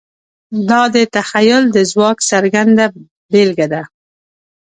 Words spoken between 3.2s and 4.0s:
بېلګه ده.